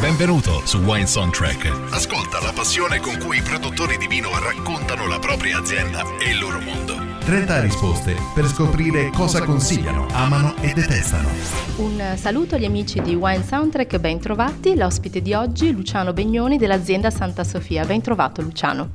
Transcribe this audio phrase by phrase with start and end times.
[0.00, 1.92] Benvenuto su Wine Soundtrack.
[1.92, 6.38] Ascolta la passione con cui i produttori di vino raccontano la propria azienda e il
[6.38, 6.94] loro mondo.
[7.22, 11.28] 30 risposte per scoprire cosa consigliano, amano e detestano.
[11.76, 14.74] Un saluto agli amici di Wine Soundtrack, ben trovati.
[14.74, 17.84] L'ospite di oggi, Luciano Begnoni dell'azienda Santa Sofia.
[17.84, 18.92] Ben trovato Luciano.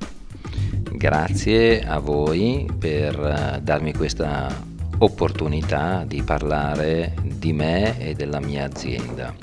[0.92, 8.66] Grazie a voi per eh, darmi questa opportunità di parlare di me e della mia
[8.66, 9.34] azienda.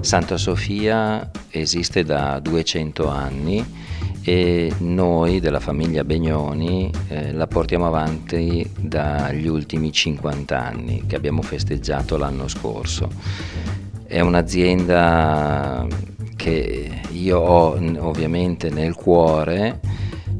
[0.00, 3.64] Santa Sofia esiste da 200 anni
[4.22, 11.42] e noi della famiglia Begnoni eh, la portiamo avanti dagli ultimi 50 anni che abbiamo
[11.42, 13.08] festeggiato l'anno scorso.
[14.04, 15.86] È un'azienda
[16.34, 19.80] che io ho ovviamente nel cuore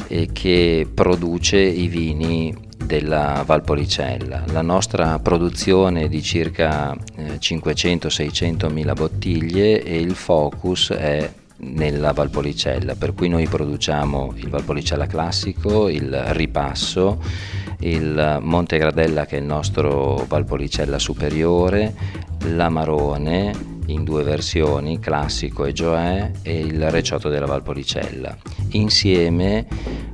[0.08, 4.44] e che produce i vini della Valpolicella.
[4.52, 12.12] La nostra produzione è di circa eh, 500-600 mila bottiglie e il focus è nella
[12.12, 17.20] Valpolicella, per cui noi produciamo il Valpolicella classico, il ripasso,
[17.80, 21.94] il Montegradella che è il nostro Valpolicella superiore,
[22.48, 28.36] l'amarone in due versioni, classico e Gioè e il recioto della Valpolicella,
[28.70, 29.66] insieme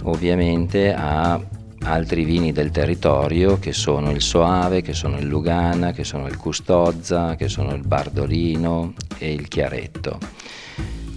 [0.05, 1.41] ovviamente a
[1.85, 6.37] altri vini del territorio che sono il Soave, che sono il Lugana, che sono il
[6.37, 10.19] Custozza, che sono il Bardolino e il Chiaretto.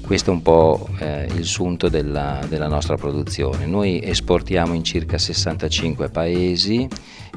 [0.01, 3.65] Questo è un po' eh, il sunto della, della, nostra produzione.
[3.65, 6.87] Noi esportiamo in circa 65 paesi,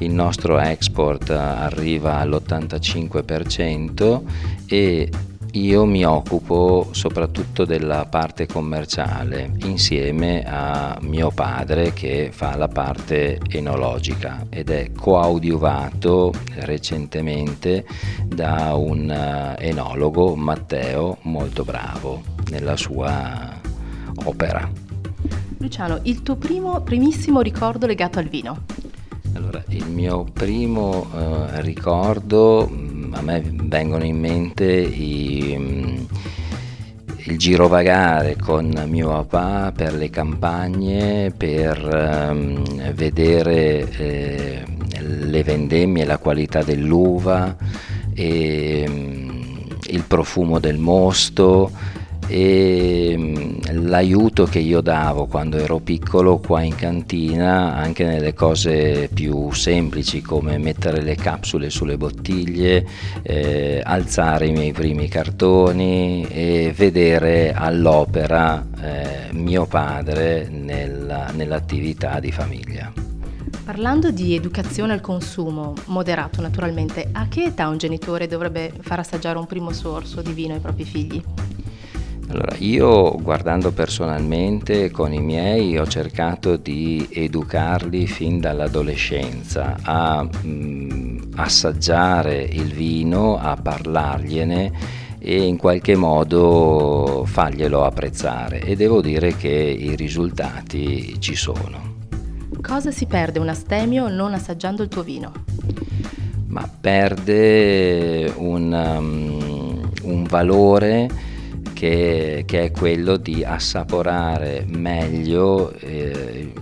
[0.00, 4.22] il nostro export arriva all'85%
[4.66, 5.10] e
[5.52, 13.40] io mi occupo soprattutto della parte commerciale insieme a mio padre che fa la parte
[13.48, 17.86] enologica ed è coadiuvato recentemente
[18.26, 23.58] da un eh, enologo Matteo molto bravo nella sua
[24.24, 24.70] opera.
[25.58, 28.64] Luciano, il tuo primo, primissimo ricordo legato al vino?
[29.34, 32.68] Allora, il mio primo eh, ricordo
[33.12, 36.06] a me vengono in mente i,
[37.16, 44.62] il girovagare con mio papà per le campagne, per um, vedere eh,
[45.00, 47.56] le vendemmie, la qualità dell'uva,
[48.14, 51.70] e, um, il profumo del mosto
[52.28, 59.08] e mm, l'aiuto che io davo quando ero piccolo qua in cantina anche nelle cose
[59.12, 62.86] più semplici come mettere le capsule sulle bottiglie,
[63.22, 72.30] eh, alzare i miei primi cartoni e vedere all'opera eh, mio padre nella, nell'attività di
[72.30, 72.92] famiglia.
[73.64, 79.38] Parlando di educazione al consumo, moderato naturalmente, a che età un genitore dovrebbe far assaggiare
[79.38, 81.22] un primo sorso di vino ai propri figli?
[82.30, 90.46] Allora, io guardando personalmente con i miei ho cercato di educarli fin dall'adolescenza a mh,
[90.46, 94.72] mm, assaggiare il vino, a parlargliene
[95.18, 101.96] e in qualche modo farglielo apprezzare e devo dire che i risultati ci sono.
[102.60, 105.32] Cosa si perde un astemio non assaggiando il tuo vino?
[106.48, 111.27] Ma perde un, um, un valore
[111.78, 116.52] che, che è quello di assaporare meglio eh,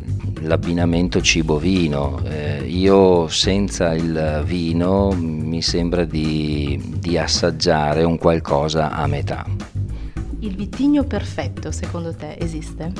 [0.43, 2.21] l'abbinamento cibo-vino.
[2.25, 9.47] Eh, io senza il vino mi sembra di, di assaggiare un qualcosa a metà.
[10.41, 12.93] Il vitigno perfetto secondo te esiste?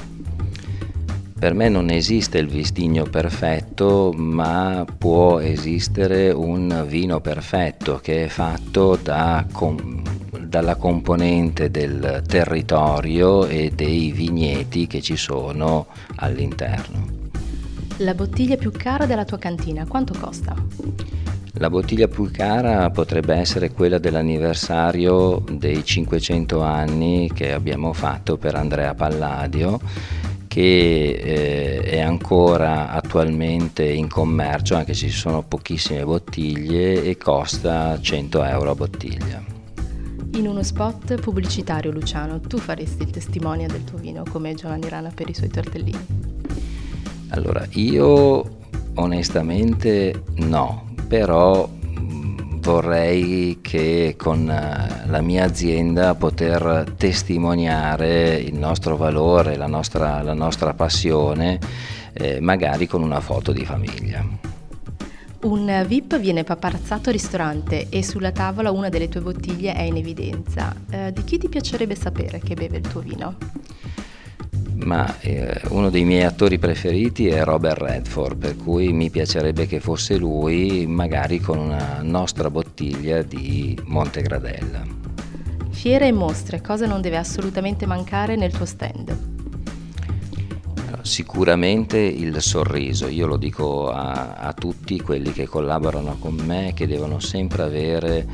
[1.39, 8.29] Per me non esiste il vitigno perfetto, ma può esistere un vino perfetto che è
[8.29, 9.45] fatto da
[10.57, 17.05] dalla componente del territorio e dei vigneti che ci sono all'interno.
[17.99, 20.55] La bottiglia più cara della tua cantina, quanto costa?
[21.59, 28.55] La bottiglia più cara potrebbe essere quella dell'anniversario dei 500 anni che abbiamo fatto per
[28.55, 29.79] Andrea Palladio
[30.49, 38.01] che eh, è ancora attualmente in commercio anche se ci sono pochissime bottiglie e costa
[38.01, 39.56] 100 euro a bottiglia.
[40.37, 45.09] In uno spot pubblicitario Luciano, tu faresti il testimone del tuo vino come Giovanni Rana
[45.09, 46.07] per i suoi tortellini?
[47.31, 48.59] Allora, io
[48.97, 59.57] onestamente no, però vorrei che con eh, la mia azienda poter testimoniare il nostro valore,
[59.57, 61.59] la nostra, la nostra passione,
[62.13, 64.55] eh, magari con una foto di famiglia.
[65.43, 69.97] Un VIP viene paparazzato al ristorante e sulla tavola una delle tue bottiglie è in
[69.97, 70.75] evidenza.
[70.91, 73.37] Eh, di chi ti piacerebbe sapere che beve il tuo vino?
[74.77, 79.81] ma eh, uno dei miei attori preferiti è Robert Redford, per cui mi piacerebbe che
[79.81, 84.85] fosse lui, magari con una nostra bottiglia di Montegradella.
[85.71, 89.36] Fiere e mostre, cosa non deve assolutamente mancare nel tuo stand?
[91.07, 96.89] Sicuramente il sorriso, io lo dico a, a tutti quelli che collaborano con me che
[96.89, 98.27] devono sempre avere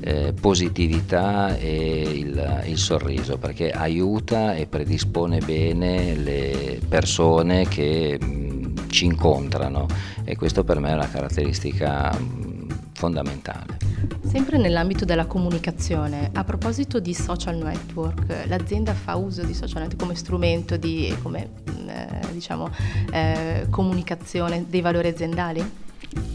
[0.00, 8.26] eh, positività e il, il, sorriso perché aiuta e predispone bene le persone che mh,
[8.26, 9.86] mm, ci incontrano
[10.24, 13.83] e questo per me è una caratteristica mh, mm, fondamentale.
[14.22, 20.00] Sempre nell'ambito della comunicazione, a proposito di social network, l'azienda fa uso di social network
[20.00, 22.70] come strumento di come, mm, eh, diciamo,
[23.12, 25.83] eh, comunicazione dei valori aziendali?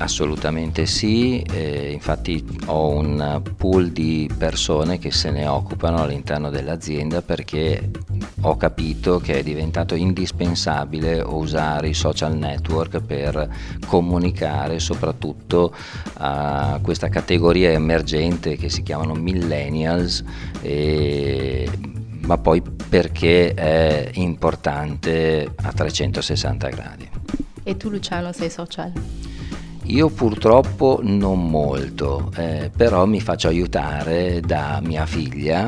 [0.02, 7.22] Assolutamente sì, eh, infatti ho un pool di persone che se ne occupano all'interno dell'azienda
[7.22, 7.92] perché
[8.42, 13.54] ho capito che è diventato indispensabile usare i social network per
[13.86, 15.76] comunicare soprattutto
[16.14, 20.24] a questa categoria emergente che si chiamano millennials,
[20.62, 21.70] e,
[22.22, 27.10] ma poi perché è importante a 360 gradi.
[27.64, 28.94] E tu Luciano sei social?
[29.90, 35.68] Io purtroppo non molto, eh, però mi faccio aiutare da mia figlia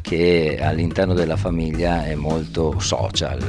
[0.00, 3.40] che all'interno della famiglia è molto social.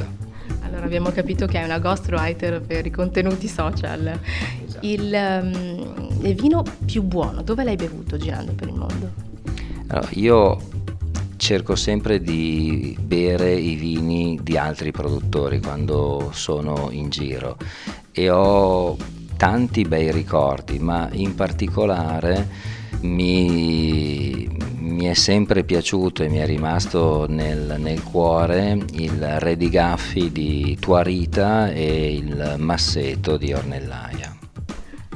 [0.62, 4.16] Allora abbiamo capito che è una ghostwriter per i contenuti social.
[4.64, 4.86] Esatto.
[4.86, 9.10] Il, um, il, vino più buono, dove l'hai bevuto girando per il mondo?
[9.88, 10.56] Allora, io
[11.36, 17.56] cerco sempre di bere i vini di altri produttori quando sono in giro
[18.12, 18.96] e ho
[19.42, 22.46] tanti bei ricordi, ma in particolare
[23.00, 24.48] mi,
[24.78, 31.72] mi è sempre piaciuto e mi è rimasto nel, nel cuore il Redigaffi di Tuarita
[31.72, 34.32] e il Masseto di Ornellaia.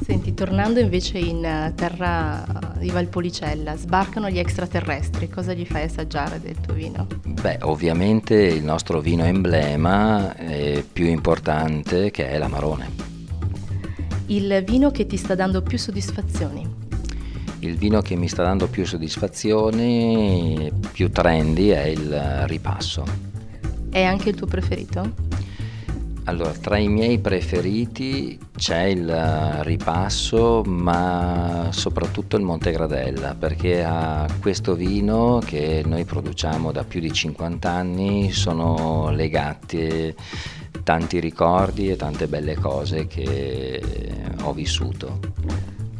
[0.05, 2.45] Senti, tornando invece in terra
[2.79, 7.07] di Valpolicella, sbarcano gli extraterrestri, cosa gli fai assaggiare del tuo vino?
[7.23, 10.35] Beh, ovviamente il nostro vino emblema
[10.93, 12.96] più importante che è l'Amarone
[14.27, 16.85] il vino che ti sta dando più soddisfazioni?
[17.61, 23.05] Il vino che mi sta dando più soddisfazioni, più trendy, è il ripasso.
[23.91, 25.35] È anche il tuo preferito?
[26.25, 29.09] Allora, tra i miei preferiti c'è il
[29.61, 37.13] ripasso, ma soprattutto il Montegradella, perché a questo vino che noi produciamo da più di
[37.13, 40.13] 50 anni sono legati
[40.87, 43.83] tanti ricordi e tante belle cose che
[44.43, 45.19] ho vissuto.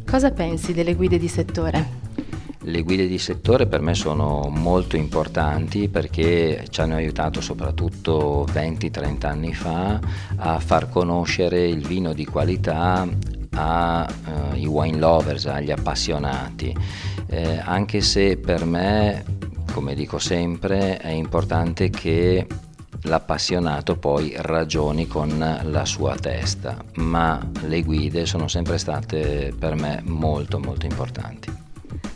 [0.09, 2.05] Cosa pensi delle guide di settore?
[2.59, 9.25] Le guide di settore per me sono molto importanti perché ci hanno aiutato soprattutto 20-30
[9.25, 9.99] anni fa
[10.37, 13.05] a far conoscere il vino di qualità
[13.55, 16.73] ai uh, wine lovers, agli appassionati,
[17.27, 19.25] eh, anche se per me,
[19.73, 22.47] come dico sempre, è importante che
[23.03, 30.01] l'appassionato poi ragioni con la sua testa, ma le guide sono sempre state per me
[30.03, 31.51] molto molto importanti.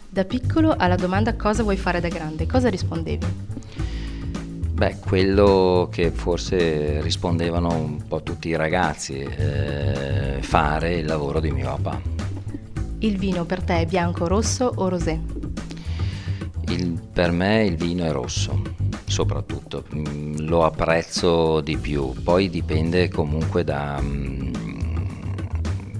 [0.09, 3.25] Da piccolo alla domanda cosa vuoi fare da grande, cosa rispondevi?
[4.73, 11.51] Beh, quello che forse rispondevano un po' tutti i ragazzi, eh, fare il lavoro di
[11.51, 12.01] mio papà.
[12.99, 15.19] Il vino per te è bianco, rosso o rosé?
[16.67, 18.80] Il, per me il vino è rosso
[19.11, 24.53] soprattutto, mm, lo apprezzo di più, poi dipende comunque da, mm,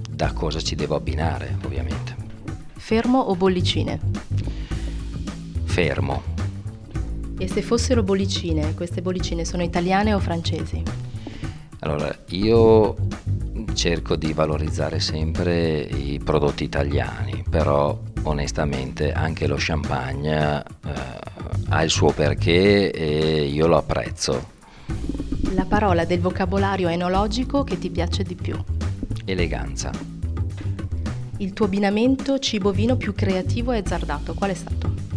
[0.08, 2.16] da cosa ci devo abbinare ovviamente.
[2.74, 4.00] Fermo o bollicine?
[5.64, 6.22] Fermo.
[7.38, 10.82] E se fossero bollicine, queste bollicine sono italiane o francesi?
[11.80, 12.96] Allora, io
[13.74, 21.11] cerco di valorizzare sempre i prodotti italiani, però onestamente anche lo champagne eh,
[21.72, 24.50] ha il suo perché e io lo apprezzo.
[25.54, 28.62] La parola del vocabolario enologico che ti piace di più?
[29.24, 29.90] Eleganza.
[31.38, 35.11] Il tuo abbinamento cibo-vino più creativo e azzardato, qual è stato?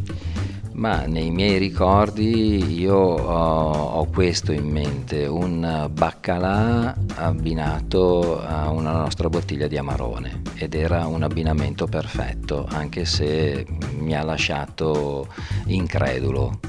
[0.75, 8.91] Ma nei miei ricordi io ho, ho, questo in mente, un baccalà abbinato a una
[8.91, 13.65] nostra bottiglia di amarone ed era un abbinamento perfetto, anche se
[13.97, 15.27] mi ha lasciato
[15.67, 16.59] incredulo.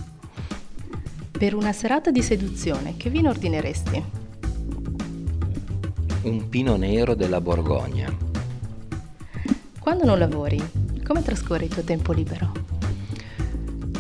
[1.37, 4.05] Per una serata di seduzione, che vino ordineresti?
[6.23, 8.17] Un pino nero della Borgogna.
[9.81, 10.63] Quando non lavori,
[11.05, 12.66] come trascorri il tuo tempo libero?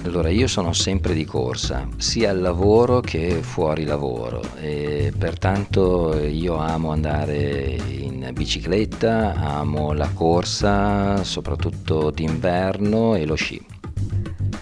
[0.06, 6.54] Allora, io sono sempre di corsa, sia al lavoro che fuori lavoro e pertanto io
[6.54, 13.60] amo andare in bicicletta, amo la corsa, soprattutto d'inverno e lo sci.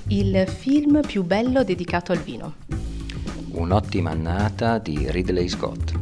[0.09, 2.55] Il film più bello dedicato al vino?
[3.51, 5.93] Un'ottima annata di Ridley Scott.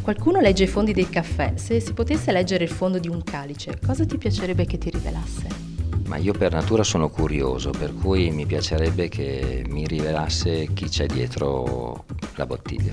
[0.00, 1.54] Qualcuno legge i fondi del caffè.
[1.56, 5.69] Se si potesse leggere il fondo di un calice, cosa ti piacerebbe che ti rivelasse?
[6.10, 11.06] Ma io per natura sono curioso, per cui mi piacerebbe che mi rivelasse chi c'è
[11.06, 12.92] dietro la bottiglia.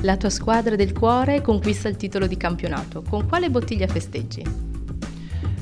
[0.00, 3.02] La tua squadra del cuore conquista il titolo di campionato.
[3.06, 4.75] Con quale bottiglia festeggi?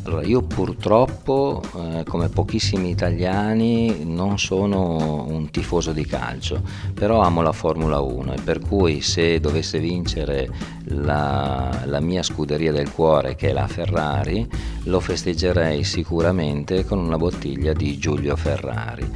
[0.07, 6.61] Allora, io purtroppo, eh, come pochissimi italiani, non sono un tifoso di calcio,
[6.93, 10.51] però amo la Formula 1 e per cui se dovesse vincere
[10.89, 14.47] la, la mia scuderia del cuore, che è la Ferrari,
[14.85, 19.11] lo festeggerei sicuramente con una bottiglia di Giulio Ferrari,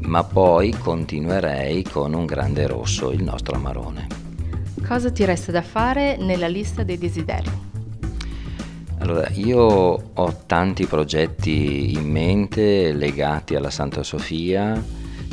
[0.00, 4.06] ma poi continuerei con un grande rosso, il nostro Amarone.
[4.86, 7.67] Cosa ti resta da fare nella lista dei desideri?
[9.00, 14.82] Allora, io ho tanti progetti in mente legati alla Santa Sofia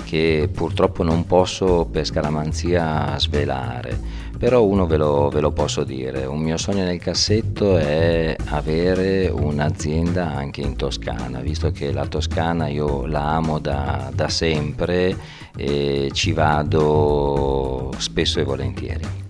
[0.05, 3.99] che purtroppo non posso per scaramanzia svelare,
[4.37, 9.27] però uno ve lo, ve lo, posso dire, un mio sogno nel cassetto è avere
[9.27, 15.17] un'azienda anche in Toscana, visto che la Toscana io la amo da, da sempre
[15.57, 19.23] e ci vado spesso e volentieri.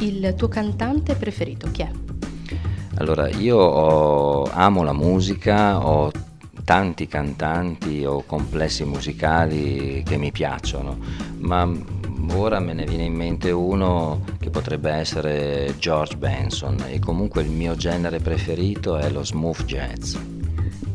[0.00, 1.90] Il tuo cantante preferito chi è?
[2.98, 6.10] Allora, io ho, amo la musica, ho
[6.64, 10.96] tanti cantanti o complessi musicali che mi piacciono,
[11.38, 11.70] ma
[12.32, 17.50] ora me ne viene in mente uno che potrebbe essere George Benson e comunque il
[17.50, 20.16] mio genere preferito è lo smooth jazz.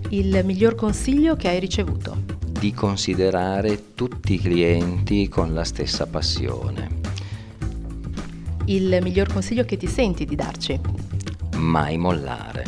[0.10, 2.18] Il miglior consiglio che hai ricevuto?
[2.48, 7.00] Di considerare tutti i clienti con la stessa passione.
[8.66, 10.80] Il miglior consiglio che ti senti di darci?
[11.62, 12.66] Mai mollare.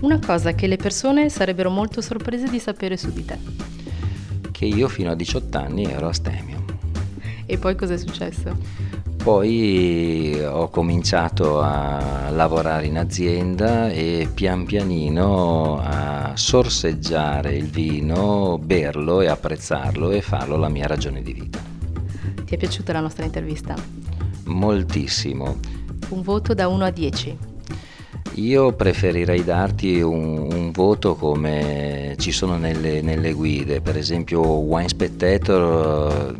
[0.00, 3.38] Una cosa che le persone sarebbero molto sorprese di sapere su di te.
[4.50, 6.64] Che io fino a 18 anni ero astemio.
[7.44, 8.56] E poi cosa è successo?
[9.22, 19.20] Poi ho cominciato a lavorare in azienda e pian pianino a sorseggiare il vino, berlo
[19.20, 21.58] e apprezzarlo e farlo la mia ragione di vita.
[22.44, 23.74] Ti è piaciuta la nostra intervista?
[24.44, 25.56] Moltissimo.
[26.10, 27.38] Un voto da 1 a 10.
[28.36, 34.88] Io preferirei darti un, un voto come ci sono nelle, nelle, guide, per esempio Wine
[34.88, 36.34] Spectator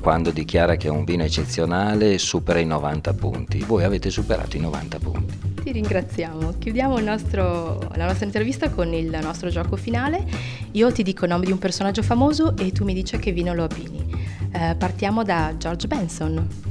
[0.00, 4.60] quando dichiara che è un vino eccezionale supera i 90 punti, voi avete superato i
[4.60, 5.38] 90 punti.
[5.62, 10.24] Ti ringraziamo, chiudiamo nostro, la nostra intervista con il nostro gioco finale,
[10.72, 13.54] io ti dico il nome di un personaggio famoso e tu mi dici che vino
[13.54, 14.06] lo abbini.
[14.50, 16.67] Eh, partiamo da George Benson.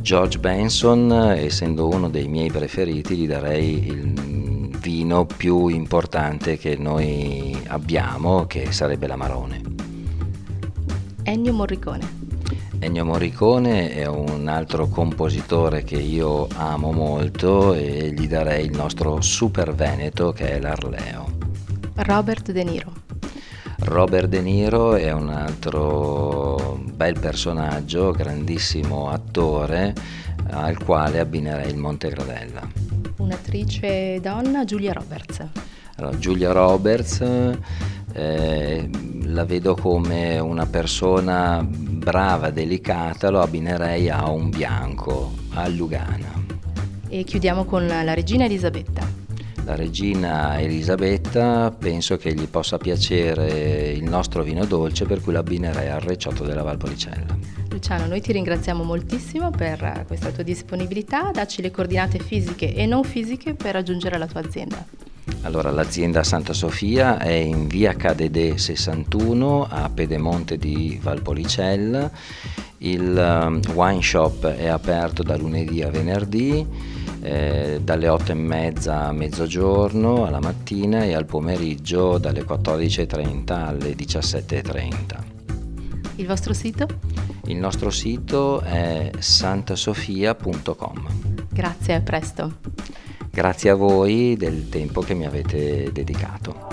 [0.00, 7.60] George Benson, essendo uno dei miei preferiti, gli darei il vino più importante che noi
[7.66, 9.60] abbiamo, che sarebbe l'Amarone.
[11.22, 12.18] Ennio Morricone.
[12.78, 19.20] Ennio Morricone è un altro compositore che io amo molto e gli darei il nostro
[19.20, 21.26] super veneto che è l'Arleo.
[21.96, 22.99] Robert De Niro.
[23.82, 29.94] Robert De Niro è un altro bel personaggio, grandissimo attore
[30.50, 32.68] al quale abbinerei il Montegradella.
[33.18, 35.46] Un'attrice donna, Giulia Roberts.
[35.96, 37.20] Allora, Giulia Roberts
[38.12, 38.90] eh,
[39.24, 46.32] la vedo come una persona brava, delicata, lo abbinerei a un bianco, a Lugana.
[47.08, 49.19] E chiudiamo con la regina Elisabetta.
[49.64, 55.88] La regina Elisabetta penso che gli possa piacere il nostro vino dolce per cui l'abbinerei
[55.88, 57.38] al recciotto della Valpolicella.
[57.70, 63.04] Luciano, noi ti ringraziamo moltissimo per questa tua disponibilità, dacci le coordinate fisiche e non
[63.04, 64.84] fisiche per raggiungere la tua azienda.
[65.42, 72.10] Allora, l'azienda Santa Sofia è in via KDD 61 a Pedemonte di Valpolicella.
[72.78, 76.66] Il um, wine shop è aperto da lunedì a venerdì,
[77.22, 83.94] eh, dalle 8 e mezza a mezzogiorno alla mattina e al pomeriggio dalle 14.30 alle
[83.94, 85.18] 17.30.
[86.16, 86.86] Il vostro sito?
[87.44, 91.06] Il nostro sito è santasofia.com.
[91.50, 92.58] Grazie, a presto.
[93.30, 96.69] Grazie a voi del tempo che mi avete dedicato.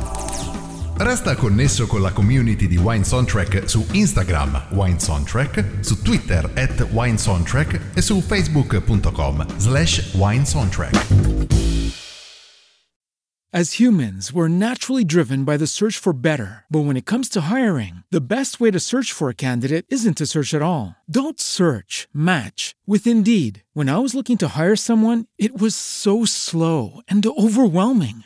[0.99, 6.87] Resta connesso con la community di Wine Soundtrack su Instagram Wine Soundtrack, su Twitter at
[6.91, 11.55] Wine Soundtrack e su facebook.com slash Wine Soundtrack.
[13.53, 16.65] As humans, we're naturally driven by the search for better.
[16.69, 20.17] But when it comes to hiring, the best way to search for a candidate isn't
[20.17, 20.95] to search at all.
[21.09, 23.63] Don't search, match with Indeed.
[23.73, 28.25] When I was looking to hire someone, it was so slow and overwhelming.